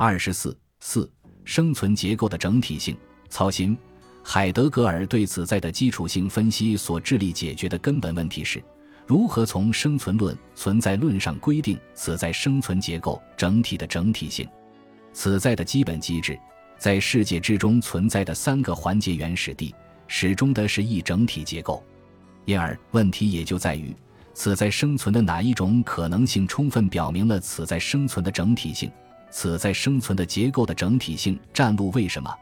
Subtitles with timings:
[0.00, 1.10] 二十四四
[1.44, 2.96] 生存结构的整体性
[3.28, 3.76] 操心。
[4.22, 8.62] 海德格尔对此在的基础性分析所致力解决的根本问题是：
[9.08, 14.48] 如何从生存论、存在论上规定此在生存结构整体的整体性。
[15.12, 16.38] 此在的基本机制，
[16.78, 19.74] 在世界之中存在的三个环节原始地，
[20.06, 21.82] 始终的是一整体结构。
[22.44, 23.92] 因而，问题也就在于，
[24.32, 28.88] 此在生存的哪一种可能性充分表明了此在生存的整体性？
[29.30, 32.34] 此在生存的结构的整体性占路为什么？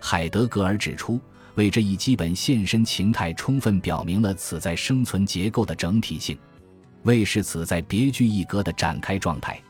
[0.00, 1.20] 海德格尔指出。
[1.56, 6.36] 为这一基本现身形态充分表明了此在生存结构的整体性，
[7.04, 9.62] 为是此在别具一格的展开状态。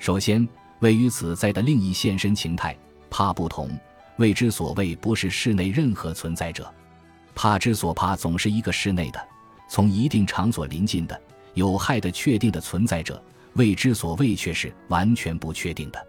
[0.00, 0.44] 首先，
[0.80, 2.76] 位于此在的另一现身形态
[3.08, 3.70] 怕不同，
[4.16, 6.68] 谓之所谓不是室内任何存在者。
[7.32, 9.28] 怕之所怕总是一个室内的，
[9.68, 11.16] 从一定场所临近的
[11.54, 16.06] 有害的确定的存在者，未知所谓却是完全不确定的。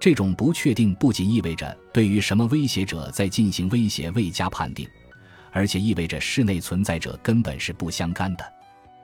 [0.00, 4.86] 这种不确定不仅意味着对于什么威胁者在进行威胁未加判定，
[5.50, 8.44] 而且意味着室内存在者根本是不相干的。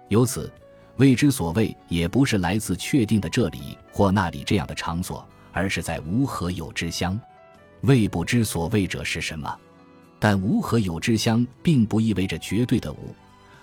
[0.08, 0.52] 由此，
[0.96, 7.18] 未知所谓也不是来自确定的这里或那里这样的场所，而是在无和有之乡。
[7.82, 9.56] 未不知所谓者是什么？
[10.18, 13.14] 但无和有之乡并不意味着绝对的无，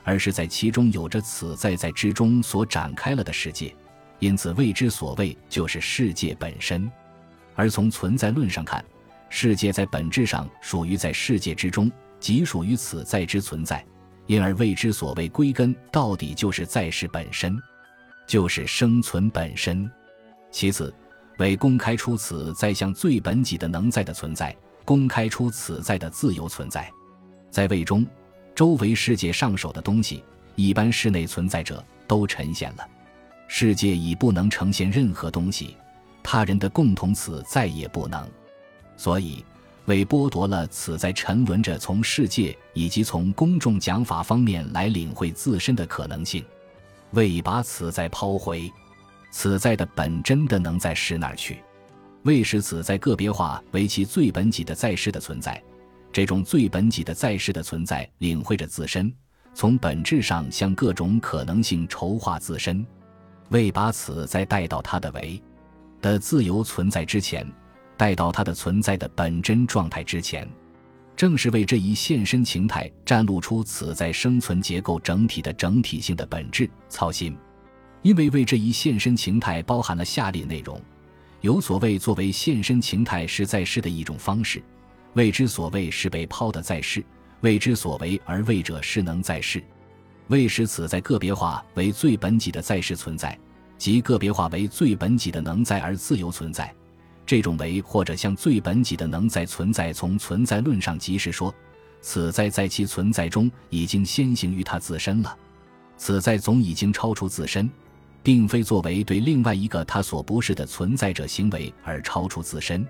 [0.03, 3.75] 而是在其中有着此在在之中所展开了的世界。
[4.17, 6.89] 因此，未知所谓就是世界本身。
[7.57, 8.85] 而从存在论上看，
[9.29, 13.83] 世界在本质上属于在世界之中，即属于此在之存在，
[14.27, 17.57] 因而谓之所谓归根到底就是在世本身，
[18.27, 19.89] 就是生存本身。
[20.51, 20.93] 其次，
[21.39, 26.87] 为公开出此在向最本己的能在的存在，公开出此在的自由存在。
[27.49, 28.05] 在位中，
[28.53, 30.23] 周围世界上手的东西，
[30.55, 32.87] 一般室内存在者都呈现了，
[33.47, 35.75] 世界已不能呈现任何东西。
[36.29, 38.29] 他人的共同此再也不能，
[38.97, 39.45] 所以
[39.85, 46.43] 为剥夺了此在沉沦着从世界以及从公众讲法方面来领会自身的可能性，
[47.11, 48.69] 为把此在抛回，
[49.31, 51.63] 此在的本真的能在是哪儿去？
[52.23, 55.63] 为使此在个别化为其最本己的在世的存在，
[56.11, 59.09] 这种最本己的在世的存在领会着自身，
[59.53, 62.85] 从本质上向各种可能性筹划自身，
[63.47, 65.41] 为把此在带到他的为。
[66.01, 67.45] 的自由存在之前，
[67.95, 70.47] 带到它的存在的本真状态之前，
[71.15, 77.35] 正是为这一现身形态展露出此在生存结构整体的整体性的本质操心。
[78.03, 80.79] 因为为这一现身形态包含了下列内容：
[81.41, 84.61] 有所谓作为现身形态是在世的一种方式；
[85.13, 87.01] 谓之所谓是被抛的在世；
[87.41, 89.59] 谓之所为而为者是能在世；
[90.27, 93.37] 为使此在个别化为最本己的在世存在。
[93.77, 96.73] 即个别化为最本己的能在而自由存在，
[97.25, 101.53] 这种为或者向最本己的能在存在，从存在论上即是说，
[102.01, 105.37] 此在在其存在中已经先行于它自身了，
[105.97, 107.69] 此在总已经超出自身，
[108.23, 112.85] 并非作为对另外一个他所不是的存在者行为而超出自身，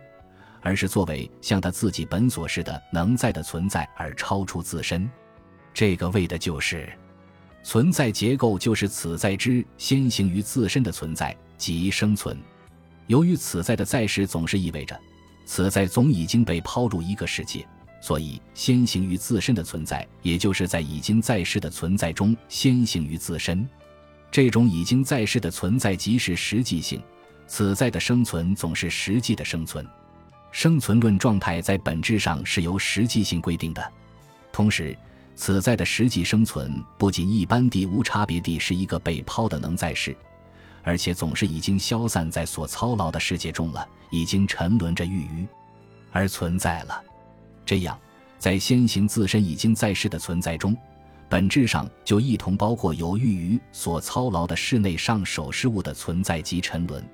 [0.61, 5.09] 而是作为向他自己本所是的能在的存在而超出自身。
[5.73, 6.89] 这个为的就是。
[7.63, 12.38] 存在结构就是此在之先行于自身的存在即生存。
[13.07, 14.97] 由于此在的在世总是意味着
[15.45, 17.66] 此在总已经被抛入一个世界，
[18.01, 23.67] 所以先行于自身的存在，也就是在已经在世的存在中先行于自身。
[24.29, 27.01] 这种已经在世的存在即是实际性，
[27.47, 29.85] 此在的生存总是实际的生存。
[30.51, 33.91] 生存论状态在本质上是由实际性规定的，
[34.53, 34.97] 同时。
[35.37, 40.17] 此在的实际生存不仅一般地无差别地是一个被抛的能在世，
[40.81, 45.47] 而且总是已经消散在所操劳的世界中了，已经沉沦着郁于
[46.11, 47.03] 而存在了。
[47.63, 47.97] 这样，
[48.39, 50.75] 在先行自身已经在世的存在中，
[51.29, 57.07] 本质上就一同包括有寓于所操劳的室内上手事物的存在及沉沦。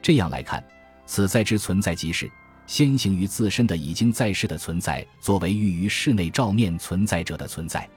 [0.00, 0.64] 这样来看，
[1.04, 2.30] 此在之存在即是。
[2.68, 7.88] 先行于自身的已经在世的存在，作为寓于室内照面存在者的存在，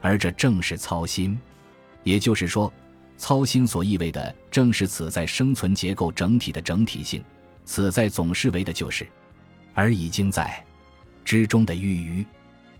[0.00, 1.38] 而这正是操心。
[2.02, 2.70] 也就是说，
[3.16, 7.22] 操心所意味的正是此在生存结构整体的整体性。
[7.64, 9.06] 此在总是为的就是，
[9.72, 10.64] 而已经在
[11.24, 12.26] 之中的寓于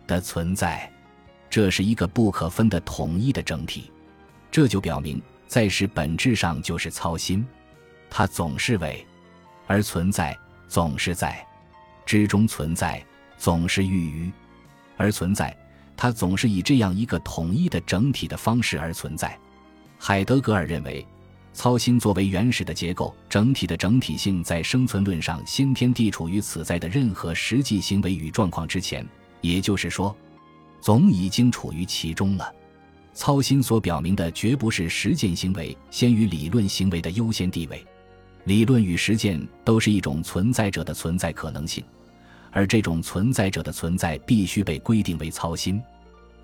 [0.09, 0.91] 的存在，
[1.49, 3.93] 这是一个不可分的统一的整体。
[4.51, 7.47] 这就表明，在世本质上就是操心，
[8.11, 9.07] 它总是为
[9.69, 10.37] 而存在。
[10.69, 11.45] 总是在
[12.05, 13.03] 之中存在，
[13.37, 14.31] 总是寓于
[14.97, 15.57] 而存在。
[15.97, 19.37] 它总是以这样一个统一的整体的方式而存在。
[19.99, 21.05] 海德格尔认为，
[21.53, 29.05] 操心作为原始的结构，整体的整体性在生存论上先天地处于此在的任何实际行为与状况之前，
[29.41, 30.17] 也就是说，
[30.81, 32.55] 总已经处于其中了。
[33.13, 37.85] 操心所表明的绝不是实践行为先于理论行为的优先地位，
[38.49, 41.85] 理论与实践都是一种存在者的存在可能性，
[42.51, 45.79] 而这种存在者的存在必须被规定为操心。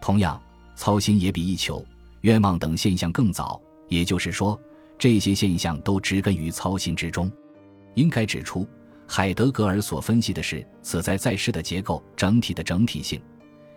[0.03, 0.39] 同样，
[0.77, 1.83] 操心也比意求、
[2.21, 3.59] 愿望等现象更早，
[3.89, 4.61] 也就是说。
[4.97, 7.33] 这些现象都植根于操心之中。
[7.95, 8.69] 应该指出，
[9.09, 13.19] 海德格尔所分析的是此在在世的结构整体的整体性，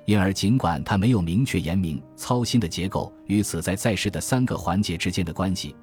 [0.05, 5.73] 因而尽管他没有明确言明操心的结构与此在在世的三个环节之间的关系，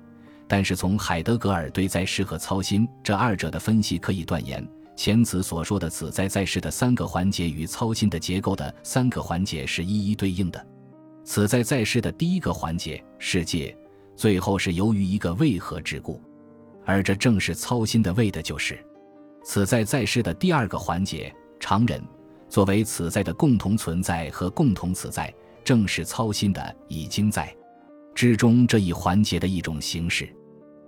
[0.46, 10.66] 但是从海德格尔对在世和操心这二者的分析可以断言，前此所说的此在在世的三个环节与操心的结构的三个环节是一一对应的。
[11.24, 13.76] 此在在世的第一个环节世界。
[14.16, 16.22] 最后是由于一个为何之故，
[16.84, 18.12] 而这正是操心的。
[18.14, 18.78] 为的就是，
[19.44, 22.00] 此在在世的第二个环节常人，
[22.48, 26.76] 作为此在的共同存在和共同此在，正是操心的。
[26.86, 27.52] 已经在
[28.14, 30.28] 之中这一环节的一种形式。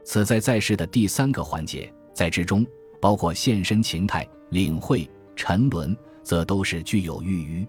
[0.05, 2.65] 此在在世的第三个环节在之中，
[3.01, 7.67] 包括现身情态、领会、沉沦，则都是具有寓于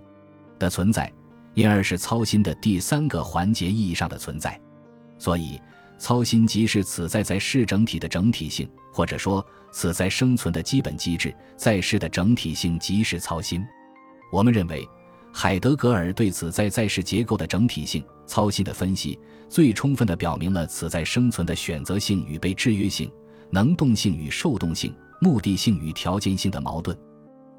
[0.59, 1.11] 的存在，
[1.55, 4.59] 因而是操心的第三个环节意义上的存在。
[5.17, 5.59] 所以，
[5.97, 13.65] 操心即是此在在世整体的整体性，或者说此在生存的基本机制，在世的整体性即是操心。
[14.31, 14.87] 我们认为，
[15.33, 23.11] 海德格尔对此在在世结构的整体性操心的分析，最充分地表明了此在生存的选择性与被制约性、
[23.51, 26.97] 能动性与受动性、目的性与条件性的矛盾。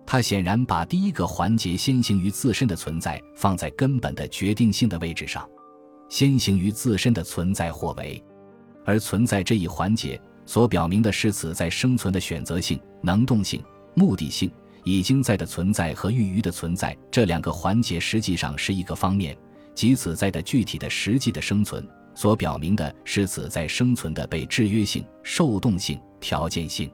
[0.04, 5.46] 他显然把第一个环节先行于自身的存在放在根本的决定性的位置上。
[6.08, 8.22] 先行于自身的存在或为，
[8.86, 13.62] 而存在这一环节所表明的是此在生存的选择性、能动性、
[13.94, 14.50] 目的性、
[14.84, 19.36] 已经在的存在和寓于的存在这两个环节实际上是一个方面，
[19.74, 26.90] 即此在的具体的实际的生存所表明的是此在生存的被制约性、受动性、条件性。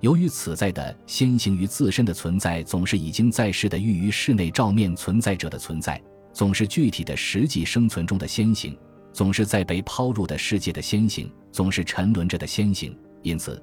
[0.00, 6.00] 由于此在的先行于自身的存在总是已经在世的寓于室内照面存在者的存在。
[6.34, 8.74] 总是具体的实际生存中的先行，
[9.12, 12.96] 总是在被抛入的世界的先行，总是沉沦着的先行。
[13.20, 13.62] 因此，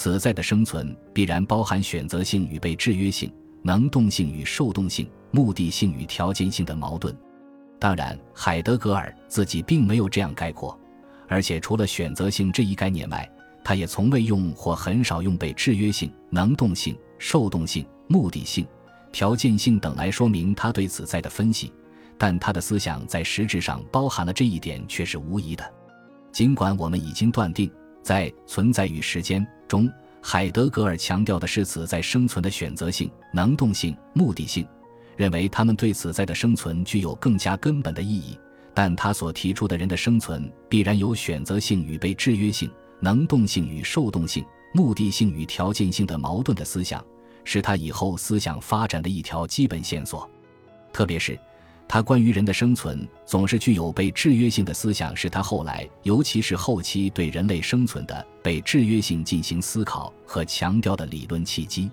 [0.00, 3.28] 此在的生存必然包含选择性与被制约性、
[3.64, 7.12] 能动性与受动性、目的性与条件性的矛盾。
[7.80, 10.78] 当然，海德格尔自己并没有这样概括，
[11.26, 13.28] 而且除了选择性这一概念外，
[13.64, 18.64] 他也从未用或很少用被制约性、能动性、受动性、目的性、
[19.10, 21.72] 条件性等来说明他对此在的分析。
[22.16, 25.74] 但他的思想在实质上包含了这一点，却是无疑的。
[26.30, 27.68] 尽管我们已经断定，
[28.08, 29.86] 在《存在与时间》中，
[30.22, 34.66] 海德格尔强调的是此在生存的选择性、能动性、目的性，
[35.14, 38.34] 认为他们对此在的生存具有更加根本的意义。
[38.72, 47.04] 但他所提出的人的生存必然有选择性与被制约性、能动性与受动性、目的性与条件性的矛盾的思想，
[47.44, 50.26] 是他以后思想发展的一条基本线索，
[50.94, 51.38] 特别是。
[51.88, 61.90] 他关于人的生存总是具有被制约性的思想，是他后来，尤其是后期对人类生存的被制约性进行思考和强调的理论契机。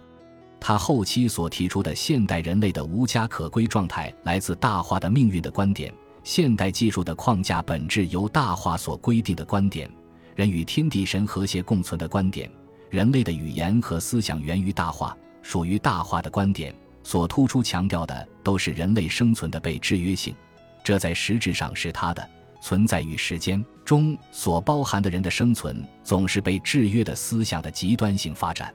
[0.60, 9.90] 他后期所提出的现代人类的无家可归状态来自大化的命运的观点，现代技术的框架本质由大化所规定的观点，
[10.36, 12.52] 人与天地神和谐共存的观点，
[12.90, 16.76] 人类的语言和思想源于大化，属于大化的观点。
[17.06, 20.36] 所突出强调的都是人类生存的被制约性，
[20.84, 22.28] 这在实质上是它的
[22.60, 28.74] 存在与时间中所包含的人的生存总是被制约的思想的极端性发展。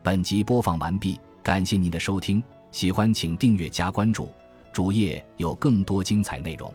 [0.00, 4.30] 本集播放完毕，感谢您的收听，喜欢请订阅加关注，
[4.72, 6.72] 主页有更多精彩内容。